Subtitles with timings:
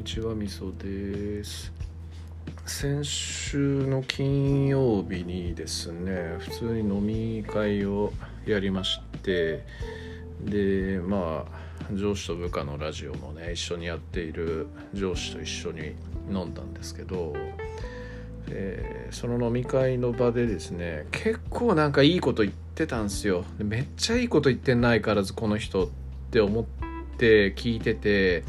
[0.00, 1.70] にちはみそです。
[2.64, 8.10] 先週の金曜日にですね普通に飲み会を
[8.46, 9.62] やりまして
[10.42, 15.92] でまあ上司と部下のラジオもね一緒にやっている上司と一緒に
[16.30, 17.34] 飲んだんですけど、
[18.48, 23.44] えその飲み会の場でですね結構なんかいいこと言ってたんですよ。
[23.58, 25.88] でめっちゃいいこと言ってないからずこの人っ
[26.30, 26.64] て思っ
[27.18, 28.44] て聞いてて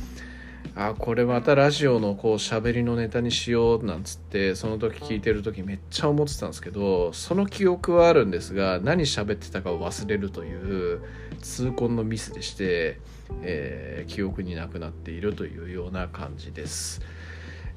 [0.75, 11.01] あこれまたラジオのこう喋りのネタにしようなんつってその時聞いてる時めっちゃ思ってたんですけどその記憶はあるんですが何喋ってたかを忘れるという
[11.41, 12.99] 痛恨のミスでして、
[13.41, 17.01] えー記憶になくなっているというような感じです。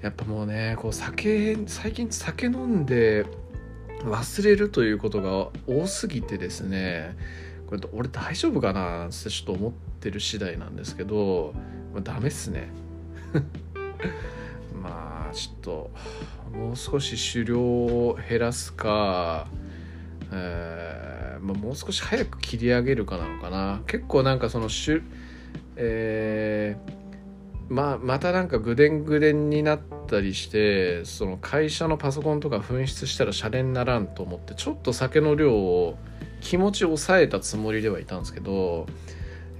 [0.03, 3.25] やっぱもうねこう酒最近酒飲んで
[4.05, 7.17] 忘れるということが多すぎてですね
[7.67, 11.55] これ俺大丈夫かなってちょっと思ってる次第なんですけど、
[11.93, 12.69] まあ、ダメっすね。
[14.83, 15.91] まあちょっと
[16.53, 19.49] もう少し狩猟を減らすか、
[20.33, 23.83] えーまあ、もう少し早く切り上げるかなのかな。
[23.87, 25.03] 結構なんかそのしゅ
[25.77, 27.05] えー
[27.69, 35.97] まあ、またなんかぐでんぐでんになったりしてその会社のパソコンとか紛失したらシャレにならんと思ってちょっと酒の量を
[36.41, 38.87] 気持ち抑えたつもりではいたんですけど、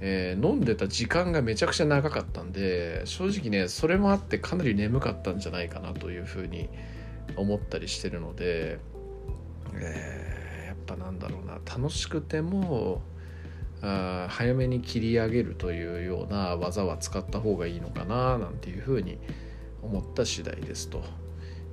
[0.01, 6.69] えー飲んでた時間がめちゃくちゃ長かったんで正直ねそれもあってかなり眠かったんじゃないかなというふうに
[7.37, 8.79] 思ったりしてるので、
[9.75, 13.01] えーやっぱなんだろうな楽しくても
[13.81, 19.17] あ早めに切り上げるというような技は使った方がいいのかななんていうふうに
[19.81, 21.03] 思った次第ですと。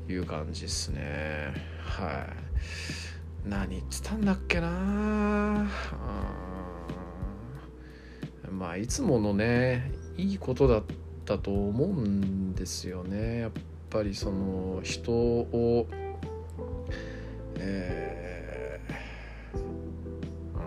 [0.09, 1.53] いう感じですね。
[1.81, 2.27] は
[3.47, 3.48] い。
[3.48, 6.52] 何言ってたんだっけなあー。
[8.63, 10.83] まあいつものねいいことだっ
[11.25, 13.41] たと思うんですよね。
[13.41, 13.51] やっ
[13.91, 15.89] ぱりその人を
[17.56, 20.61] えーう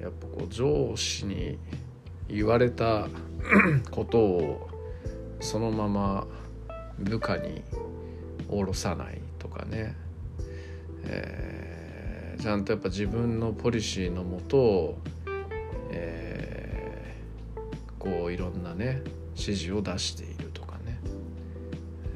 [0.00, 1.58] んやっぱこう上司に
[2.28, 3.08] 言われた
[3.90, 4.68] ことを
[5.40, 6.26] そのまま
[6.98, 7.62] 部下に
[8.48, 9.96] 下ろさないとかね、
[11.04, 11.62] えー
[12.42, 14.98] ちゃんとやっぱ自分のポリシーのもと、
[18.74, 19.02] ね
[19.36, 20.98] 指示を出しているとかね、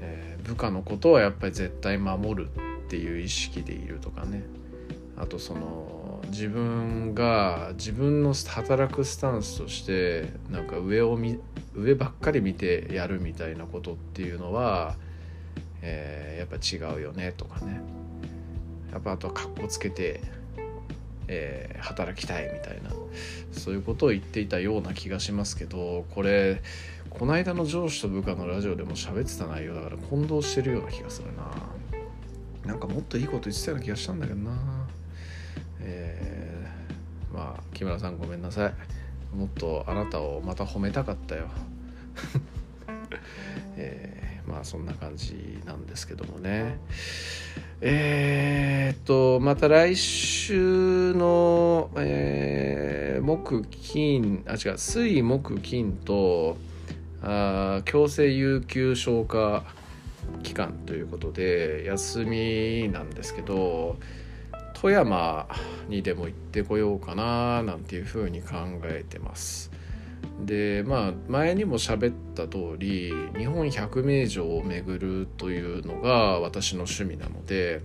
[0.01, 2.49] えー部下のことはやっぱり絶対守る
[2.87, 4.45] っていう意識でいるとかね。
[5.17, 11.41] あとその自分が自分の働くスタンスとしてなんか上を見
[11.75, 14.97] 上ばっかり見てやるみたいなことっていうのは、
[15.83, 16.57] えーやっぱ
[16.93, 17.81] 違うよねとかね。
[18.93, 20.21] やっぱあとは格好つけて、
[21.29, 22.91] えー働きたいみたいな
[23.53, 26.63] そういうことを言っていたような気がしますけどこれ
[27.11, 31.51] この間の上司と部下のラジオでも喋ってた内容だから混同してるような気がするな。
[32.67, 34.89] なんかもっといいこと言ってたような気がしたんだけどな。
[35.81, 39.37] えーまあ木村さんごめんなさい。
[39.37, 41.49] もっとあなたをまた褒めたかったよ。
[43.77, 46.79] えーまあそんな感じなんですけどもね。
[47.81, 56.57] えーとまた来週の、えー木金あ違う水木金と
[57.23, 59.65] あ強制有給消化
[60.45, 63.97] 期間ということで休みなんですけど
[64.75, 65.49] 富山
[65.89, 69.73] にでも行ってこようかななんていうふうに考えてます。
[70.45, 77.81] でまあ前にも喋った通り日本百名城を巡るというのが私の趣味なので、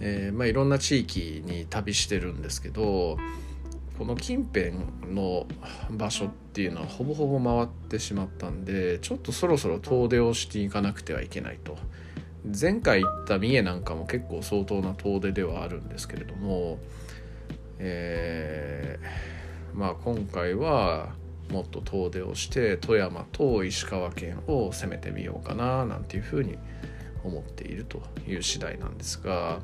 [0.00, 3.18] えーまあ、いろんな地域に旅してるんですけど
[3.98, 4.72] この近辺
[5.14, 5.46] の
[5.90, 11.76] 場所っていうのはほぼほぼ回ってしまったんでちょっとそろそろ遠出をしていかなくてはいけないと。
[12.58, 16.78] 前回行った三重なんかも結構相当な遠出ではあるんですけれども
[17.80, 19.35] えー
[19.76, 21.10] まあ今回は
[21.50, 26.58] もっと遠出をして富山と石川県を攻めてみようかななんていうふうに
[27.22, 29.60] 思っているという次第なんですが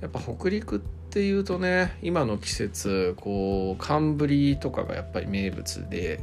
[0.00, 0.80] やっぱ北陸っ
[1.10, 6.20] ていうとね今の季節こう寒ブリとかがやっぱり名物で、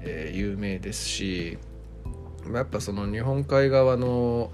[0.00, 1.58] えー有名ですし
[2.52, 4.50] やっぱその日本海側の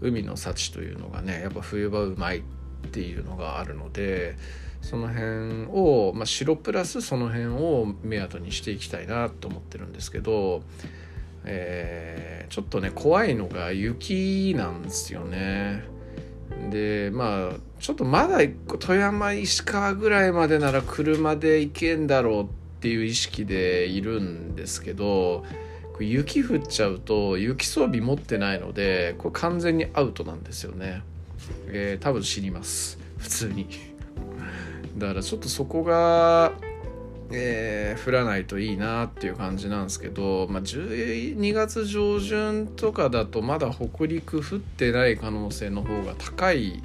[0.00, 2.42] 海の幸というのがねやっぱ冬場うまいっ
[2.90, 4.36] ていうのがあるので
[4.82, 10.62] その辺を、まあ、白プラスその辺を目当にしていきたいなと思ってるんですけど、
[11.44, 15.84] えーちょっとね怖いのが雪なんですよね。
[16.68, 18.38] でまあちょっとまだ
[18.78, 22.46] 富山石川ぐらいまでなら車で行けんだろうっ
[22.80, 25.44] ていう意識でいるんですけど
[26.00, 31.02] 雪降っちゃうと雪装備持ってないのでこれ完全にアウトなんですよね、
[31.68, 32.98] えー、多分死にます。
[33.18, 33.89] 普通に。
[35.00, 36.52] だからちょっとそこが
[37.32, 46.82] えー、降らないといいなっていう感じなんですけど、まあ、12月上旬とかだとまだ北陸降ってない可能性の方が高い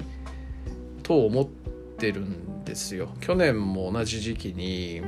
[1.02, 1.46] と思っ
[1.98, 3.08] てるんですよ。
[3.20, 5.02] 去年も同じ時期に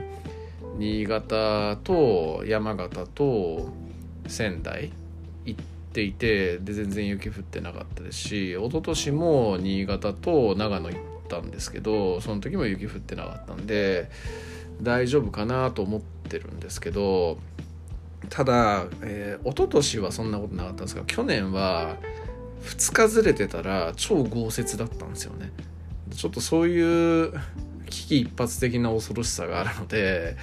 [0.76, 3.68] 新潟と山形と
[4.26, 4.92] 仙台
[5.44, 14.10] 行っていてで全然雪降ってなかったですし一昨年も新潟と長野行ったんですけどその時も雪降ってなかったんで。
[14.82, 17.38] 大丈夫かなと思ってるんですけど
[18.30, 21.96] ただ、えー、一昨年はそんなことなかったんですが去年は
[22.62, 25.52] 2日ずれてたら超豪雪だったんですよね
[26.14, 27.32] ちょっとそういう
[27.88, 30.36] 危機一髪的な恐ろしさがあるので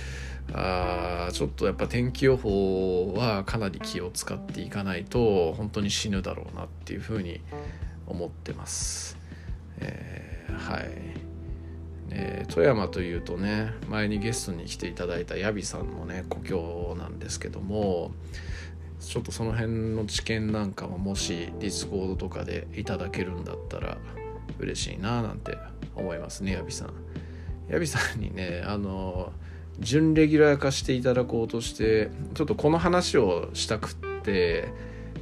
[0.54, 7.42] あちょっとやっぱ天気予報はかなり気を使っていかないと本当に死ぬだろうなっていうふうに
[8.08, 9.18] 思ってます、
[9.80, 10.15] え、
[10.58, 11.16] はい
[12.12, 18.12] えー、富山というとね前にゲストに来ていただいたヤビさんのね故郷なんですけども
[19.00, 23.98] ちょっとその辺の知見なんかももしディスコードとかでいただけるんだったら
[24.60, 25.58] 嬉しいななんて
[25.96, 26.94] 思いますねヤビさん。
[27.70, 29.32] ヤビさんにねあの
[29.80, 34.70] 準レギュラー化していただこうとしてちょっとこの話をしたくって、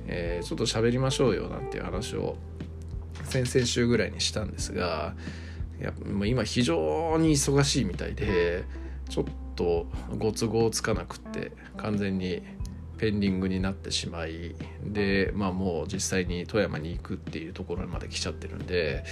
[0.07, 2.35] えー、ちょっと喋りましょうよなんていう話を
[3.23, 5.15] 先々週ぐらいにしたんですが
[5.83, 8.63] やもう今非常に忙しいみたいで
[9.09, 9.25] ちょっ
[9.55, 9.85] と
[10.17, 12.41] ご都合つかなくって完全に
[12.97, 19.03] ペンディングになってしまいでまあもう実際に富山に行くっていうところまで来ちゃってるんで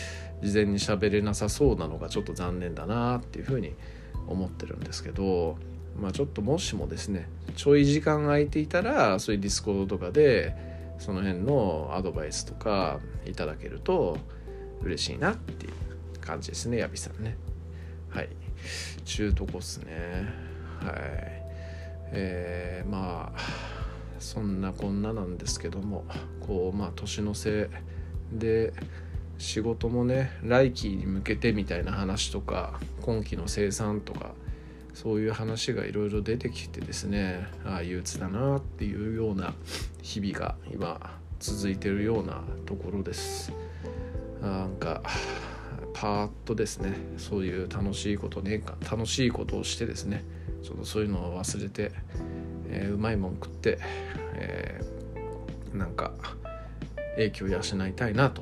[0.41, 3.73] 事前に喋れなさそうなのがちょっと残念だなっていうふうに
[4.27, 5.57] 思ってるんですけど
[5.99, 10.70] まあちょっともしもですねちょい時間空いていたらそういうディスコードとかで
[11.01, 14.19] その辺のアドバイスとかいただけると
[14.83, 17.37] 嬉しいなっていう感じですねヤビさんね。
[18.09, 18.29] はい。
[19.03, 20.27] 中途こっすね。
[20.79, 20.95] はい。
[22.13, 23.39] えー、まあ
[24.19, 26.05] そんなこんななんですけども
[26.39, 27.71] こうまあ年の瀬
[28.31, 28.71] で
[29.39, 34.35] 仕事もね来期に向けてみたいな話とか今期の生産とか
[34.93, 39.53] そういう話がいろいろ出てきてですねああ憂鬱だなっていうような
[40.01, 43.51] 日々が今続いてるようなところです。
[44.41, 45.01] なんか
[45.93, 50.23] パーッとですねそういう楽しいことね楽しいことをしてですね
[50.63, 51.91] ちょっとそういうのを忘れて、
[52.69, 53.79] えー、うまいもん食って、
[54.33, 56.11] えー、なんか
[57.15, 58.41] 影響を養いたいなと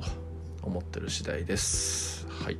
[0.62, 2.26] 思ってる次第です。
[2.28, 2.58] はい。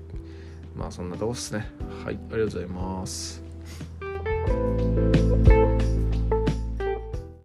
[0.74, 1.70] まあそんなとこっすね。
[2.04, 2.14] はい。
[2.14, 3.49] ありがとうございます。
[4.46, 5.29] Música